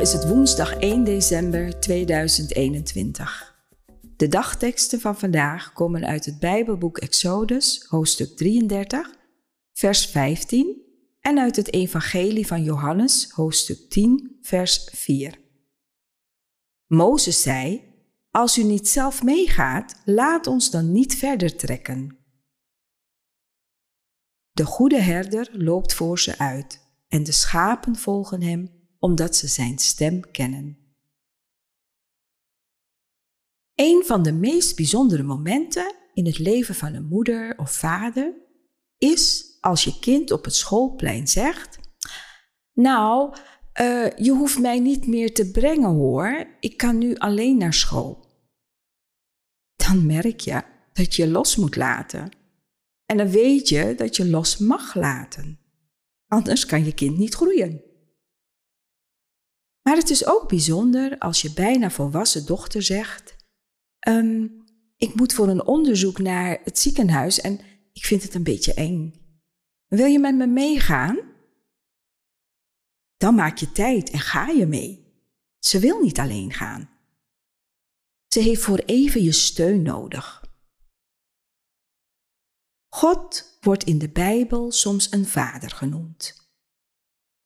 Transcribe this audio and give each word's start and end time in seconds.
Is 0.00 0.12
het 0.12 0.28
woensdag 0.28 0.74
1 0.74 1.04
december 1.04 1.80
2021. 1.80 3.56
De 4.16 4.28
dagteksten 4.28 5.00
van 5.00 5.18
vandaag 5.18 5.72
komen 5.72 6.04
uit 6.04 6.24
het 6.24 6.38
Bijbelboek 6.38 6.98
Exodus, 6.98 7.84
hoofdstuk 7.88 8.36
33, 8.36 9.14
vers 9.72 10.06
15 10.06 10.82
en 11.20 11.38
uit 11.38 11.56
het 11.56 11.72
Evangelie 11.72 12.46
van 12.46 12.62
Johannes, 12.62 13.30
hoofdstuk 13.30 13.90
10, 13.90 14.38
vers 14.42 14.88
4. 14.92 15.38
Mozes 16.86 17.42
zei: 17.42 17.82
Als 18.30 18.58
u 18.58 18.62
niet 18.62 18.88
zelf 18.88 19.22
meegaat, 19.22 20.00
laat 20.04 20.46
ons 20.46 20.70
dan 20.70 20.92
niet 20.92 21.16
verder 21.16 21.56
trekken. 21.56 22.18
De 24.50 24.64
goede 24.64 25.00
herder 25.00 25.48
loopt 25.52 25.94
voor 25.94 26.18
ze 26.18 26.38
uit 26.38 26.80
en 27.08 27.22
de 27.22 27.32
schapen 27.32 27.96
volgen 27.96 28.42
hem 28.42 28.79
omdat 29.00 29.36
ze 29.36 29.46
zijn 29.46 29.78
stem 29.78 30.30
kennen. 30.30 30.78
Een 33.74 34.02
van 34.06 34.22
de 34.22 34.32
meest 34.32 34.76
bijzondere 34.76 35.22
momenten 35.22 35.94
in 36.14 36.26
het 36.26 36.38
leven 36.38 36.74
van 36.74 36.94
een 36.94 37.06
moeder 37.06 37.58
of 37.58 37.72
vader 37.72 38.34
is 38.98 39.56
als 39.60 39.84
je 39.84 39.98
kind 39.98 40.30
op 40.30 40.44
het 40.44 40.54
schoolplein 40.54 41.28
zegt: 41.28 41.78
Nou, 42.72 43.36
uh, 43.80 44.16
je 44.16 44.30
hoeft 44.30 44.58
mij 44.58 44.78
niet 44.78 45.06
meer 45.06 45.34
te 45.34 45.50
brengen 45.50 45.90
hoor, 45.90 46.46
ik 46.60 46.76
kan 46.76 46.98
nu 46.98 47.16
alleen 47.16 47.56
naar 47.56 47.74
school. 47.74 48.28
Dan 49.76 50.06
merk 50.06 50.40
je 50.40 50.62
dat 50.92 51.14
je 51.14 51.28
los 51.28 51.56
moet 51.56 51.76
laten. 51.76 52.30
En 53.06 53.16
dan 53.16 53.30
weet 53.30 53.68
je 53.68 53.94
dat 53.96 54.16
je 54.16 54.28
los 54.28 54.58
mag 54.58 54.94
laten. 54.94 55.58
Anders 56.26 56.66
kan 56.66 56.84
je 56.84 56.94
kind 56.94 57.18
niet 57.18 57.34
groeien. 57.34 57.89
Maar 59.90 59.98
het 59.98 60.10
is 60.10 60.26
ook 60.26 60.48
bijzonder 60.48 61.18
als 61.18 61.42
je 61.42 61.52
bijna 61.52 61.90
volwassen 61.90 62.46
dochter 62.46 62.82
zegt: 62.82 63.36
um, 64.08 64.64
Ik 64.96 65.14
moet 65.14 65.32
voor 65.32 65.48
een 65.48 65.66
onderzoek 65.66 66.18
naar 66.18 66.60
het 66.64 66.78
ziekenhuis 66.78 67.40
en 67.40 67.60
ik 67.92 68.04
vind 68.04 68.22
het 68.22 68.34
een 68.34 68.42
beetje 68.42 68.74
eng. 68.74 69.14
Wil 69.86 70.06
je 70.06 70.18
met 70.18 70.34
me 70.34 70.46
meegaan? 70.46 71.18
Dan 73.16 73.34
maak 73.34 73.56
je 73.58 73.72
tijd 73.72 74.10
en 74.10 74.18
ga 74.18 74.48
je 74.48 74.66
mee. 74.66 75.06
Ze 75.58 75.78
wil 75.78 76.00
niet 76.00 76.18
alleen 76.18 76.52
gaan. 76.52 76.90
Ze 78.26 78.40
heeft 78.40 78.62
voor 78.62 78.78
even 78.78 79.22
je 79.22 79.32
steun 79.32 79.82
nodig. 79.82 80.44
God 82.88 83.58
wordt 83.60 83.84
in 83.84 83.98
de 83.98 84.10
Bijbel 84.10 84.72
soms 84.72 85.12
een 85.12 85.26
vader 85.26 85.70
genoemd. 85.70 86.49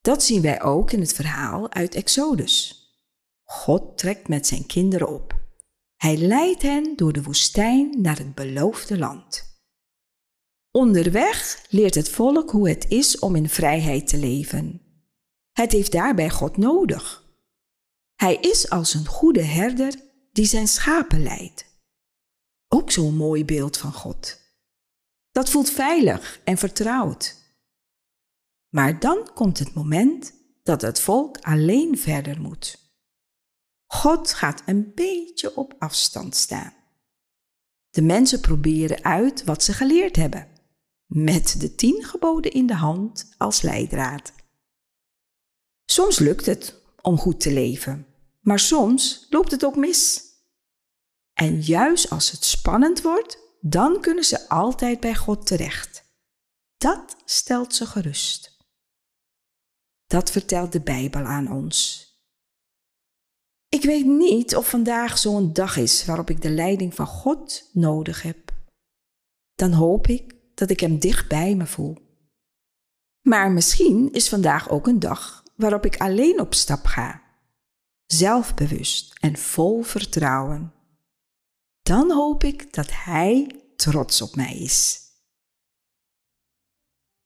Dat 0.00 0.22
zien 0.22 0.42
wij 0.42 0.62
ook 0.62 0.92
in 0.92 1.00
het 1.00 1.12
verhaal 1.12 1.72
uit 1.72 1.94
Exodus. 1.94 2.84
God 3.44 3.98
trekt 3.98 4.28
met 4.28 4.46
zijn 4.46 4.66
kinderen 4.66 5.08
op. 5.08 5.38
Hij 5.96 6.16
leidt 6.16 6.62
hen 6.62 6.96
door 6.96 7.12
de 7.12 7.22
woestijn 7.22 8.00
naar 8.00 8.18
het 8.18 8.34
beloofde 8.34 8.98
land. 8.98 9.48
Onderweg 10.70 11.66
leert 11.68 11.94
het 11.94 12.08
volk 12.08 12.50
hoe 12.50 12.68
het 12.68 12.88
is 12.88 13.18
om 13.18 13.36
in 13.36 13.48
vrijheid 13.48 14.08
te 14.08 14.16
leven. 14.16 14.82
Het 15.52 15.72
heeft 15.72 15.92
daarbij 15.92 16.30
God 16.30 16.56
nodig. 16.56 17.24
Hij 18.14 18.34
is 18.36 18.70
als 18.70 18.94
een 18.94 19.06
goede 19.06 19.42
herder 19.42 19.94
die 20.32 20.44
zijn 20.44 20.68
schapen 20.68 21.22
leidt. 21.22 21.64
Ook 22.68 22.90
zo'n 22.90 23.16
mooi 23.16 23.44
beeld 23.44 23.76
van 23.76 23.92
God. 23.92 24.38
Dat 25.30 25.50
voelt 25.50 25.70
veilig 25.70 26.40
en 26.44 26.58
vertrouwd. 26.58 27.39
Maar 28.70 29.00
dan 29.00 29.30
komt 29.34 29.58
het 29.58 29.74
moment 29.74 30.32
dat 30.62 30.82
het 30.82 31.00
volk 31.00 31.38
alleen 31.38 31.98
verder 31.98 32.40
moet. 32.40 32.78
God 33.86 34.32
gaat 34.32 34.62
een 34.66 34.92
beetje 34.94 35.56
op 35.56 35.74
afstand 35.78 36.34
staan. 36.34 36.74
De 37.90 38.02
mensen 38.02 38.40
proberen 38.40 39.04
uit 39.04 39.44
wat 39.44 39.62
ze 39.62 39.72
geleerd 39.72 40.16
hebben, 40.16 40.48
met 41.06 41.60
de 41.60 41.74
tien 41.74 42.04
geboden 42.04 42.52
in 42.52 42.66
de 42.66 42.74
hand 42.74 43.34
als 43.38 43.62
leidraad. 43.62 44.32
Soms 45.84 46.18
lukt 46.18 46.46
het 46.46 46.82
om 47.00 47.18
goed 47.18 47.40
te 47.40 47.52
leven, 47.52 48.06
maar 48.40 48.58
soms 48.58 49.26
loopt 49.30 49.50
het 49.50 49.64
ook 49.64 49.76
mis. 49.76 50.28
En 51.32 51.60
juist 51.60 52.10
als 52.10 52.30
het 52.30 52.44
spannend 52.44 53.02
wordt, 53.02 53.38
dan 53.60 54.00
kunnen 54.00 54.24
ze 54.24 54.48
altijd 54.48 55.00
bij 55.00 55.14
God 55.14 55.46
terecht. 55.46 56.04
Dat 56.76 57.16
stelt 57.24 57.74
ze 57.74 57.86
gerust. 57.86 58.59
Dat 60.10 60.30
vertelt 60.30 60.72
de 60.72 60.80
Bijbel 60.80 61.24
aan 61.24 61.52
ons. 61.52 62.08
Ik 63.68 63.82
weet 63.82 64.06
niet 64.06 64.56
of 64.56 64.68
vandaag 64.68 65.18
zo'n 65.18 65.52
dag 65.52 65.76
is 65.76 66.04
waarop 66.04 66.30
ik 66.30 66.42
de 66.42 66.50
leiding 66.50 66.94
van 66.94 67.06
God 67.06 67.70
nodig 67.72 68.22
heb. 68.22 68.52
Dan 69.54 69.72
hoop 69.72 70.06
ik 70.06 70.34
dat 70.54 70.70
ik 70.70 70.80
Hem 70.80 70.98
dicht 70.98 71.28
bij 71.28 71.54
me 71.54 71.66
voel. 71.66 71.96
Maar 73.20 73.50
misschien 73.50 74.12
is 74.12 74.28
vandaag 74.28 74.70
ook 74.70 74.86
een 74.86 74.98
dag 74.98 75.44
waarop 75.54 75.84
ik 75.84 75.96
alleen 75.96 76.40
op 76.40 76.54
stap 76.54 76.84
ga, 76.84 77.22
zelfbewust 78.06 79.14
en 79.20 79.36
vol 79.36 79.82
vertrouwen. 79.82 80.72
Dan 81.82 82.10
hoop 82.12 82.44
ik 82.44 82.74
dat 82.74 82.90
Hij 82.92 83.60
trots 83.76 84.22
op 84.22 84.36
mij 84.36 84.58
is. 84.58 85.08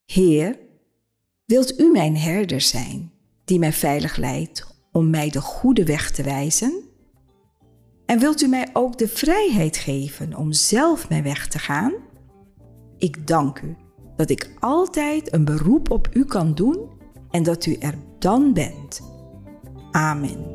Heer, 0.04 0.63
Wilt 1.46 1.80
u 1.80 1.90
mijn 1.90 2.16
herder 2.16 2.60
zijn, 2.60 3.12
die 3.44 3.58
mij 3.58 3.72
veilig 3.72 4.16
leidt 4.16 4.66
om 4.92 5.10
mij 5.10 5.30
de 5.30 5.40
goede 5.40 5.84
weg 5.84 6.10
te 6.10 6.22
wijzen? 6.22 6.82
En 8.06 8.18
wilt 8.18 8.42
u 8.42 8.46
mij 8.46 8.68
ook 8.72 8.98
de 8.98 9.08
vrijheid 9.08 9.76
geven 9.76 10.36
om 10.36 10.52
zelf 10.52 11.08
mijn 11.08 11.22
weg 11.22 11.48
te 11.48 11.58
gaan? 11.58 11.92
Ik 12.98 13.26
dank 13.26 13.60
u 13.60 13.76
dat 14.16 14.30
ik 14.30 14.50
altijd 14.60 15.32
een 15.32 15.44
beroep 15.44 15.90
op 15.90 16.08
u 16.12 16.24
kan 16.24 16.54
doen 16.54 16.90
en 17.30 17.42
dat 17.42 17.66
u 17.66 17.74
er 17.74 17.94
dan 18.18 18.52
bent. 18.52 19.00
Amen. 19.90 20.52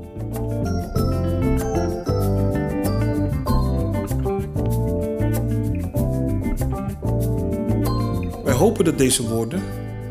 Wij 8.43 8.53
hopen 8.53 8.85
dat 8.85 8.97
deze 8.97 9.27
woorden 9.27 9.63